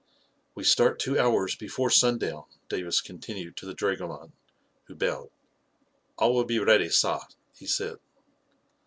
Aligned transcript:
"We 0.55 0.63
start 0.63 0.97
two 0.97 1.19
hours 1.19 1.55
before 1.55 1.91
sundown," 1.91 2.45
Davis 2.69 3.01
continued 3.01 3.55
to 3.57 3.67
the 3.67 3.75
dragoman, 3.75 4.31
who 4.85 4.95
bowed." 4.95 5.29
All 6.17 6.33
will 6.33 6.43
be 6.43 6.57
ready, 6.57 6.89
saar," 6.89 7.27
he 7.53 7.67
said. 7.67 7.97